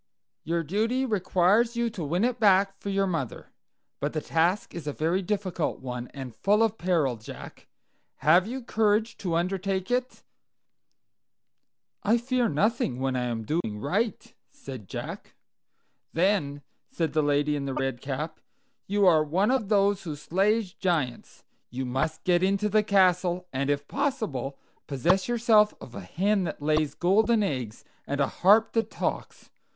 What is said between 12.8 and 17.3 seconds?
when I am doing right," said Jack. "Then," said the